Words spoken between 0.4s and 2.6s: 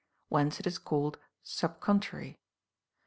it is called sub contrary.